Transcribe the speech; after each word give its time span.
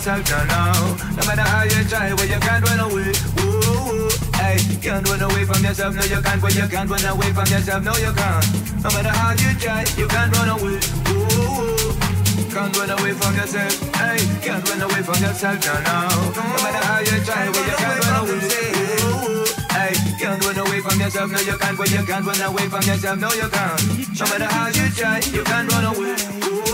yourself 0.00 0.30
now, 0.30 0.44
now. 0.44 0.96
No 1.12 1.20
No 1.20 1.26
matter 1.26 1.42
how 1.42 1.62
you 1.64 1.84
try, 1.84 2.14
well, 2.14 2.26
you 2.26 2.40
can't 2.40 2.64
run 2.64 2.80
away. 2.80 3.12
Ooh, 3.44 4.08
hey, 4.40 4.56
can't 4.80 5.04
run 5.08 5.20
away 5.20 5.44
from 5.44 5.62
yourself, 5.62 5.94
no, 5.94 6.04
you 6.04 6.20
can't. 6.22 6.42
Well, 6.42 6.52
you 6.52 6.66
can't 6.68 6.88
run 6.88 7.04
away 7.04 7.30
from 7.36 7.46
yourself, 7.52 7.84
no, 7.84 7.92
you 7.96 8.12
can't. 8.12 8.46
No 8.82 8.88
matter 8.96 9.12
how 9.12 9.32
you 9.36 9.52
try, 9.60 9.84
you 10.00 10.08
can't 10.08 10.32
run 10.36 10.48
away. 10.56 10.80
Ooh, 11.12 11.92
can't 12.48 12.72
run 12.78 12.90
away 12.96 13.12
from 13.12 13.34
yourself. 13.36 13.72
Hey, 14.00 14.18
can't 14.40 14.64
run 14.68 14.80
away 14.80 15.02
from 15.04 15.20
yourself 15.20 15.58
now, 15.60 15.80
now. 15.84 16.08
No 16.32 16.60
matter 16.64 16.82
how 16.88 17.00
you 17.00 17.18
try, 17.20 17.44
well, 17.52 17.66
you 17.68 17.76
can't 17.76 18.00
run 18.00 18.16
away. 18.24 18.40
Ooh, 19.04 19.44
hey, 19.76 19.92
can't 20.16 20.40
run 20.44 20.58
away 20.64 20.80
from 20.80 21.00
yourself, 21.00 21.28
no, 21.30 21.40
you 21.40 21.56
can't. 21.58 21.76
Well, 21.78 21.88
you 21.88 22.02
can't 22.08 22.24
run 22.24 22.40
away 22.40 22.66
from 22.72 22.82
yourself, 22.88 23.18
no, 23.20 23.30
you 23.36 23.48
can't. 23.52 23.82
No 24.18 24.24
matter 24.32 24.48
how 24.48 24.66
you 24.68 24.86
try, 24.96 25.20
you 25.34 25.42
can't 25.44 25.70
run 25.72 25.84
away. 25.84 26.16
Ooh. 26.48 26.69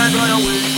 Can't 0.00 0.14
run 0.14 0.30
away 0.30 0.69